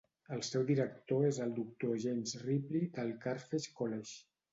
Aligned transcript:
El 0.35 0.39
seu 0.45 0.61
director 0.69 1.27
és 1.27 1.39
el 1.43 1.53
doctor 1.57 1.91
James 2.05 2.33
Ripley 2.45 2.87
del 2.97 3.13
Carthage 3.27 3.75
College. 3.83 4.17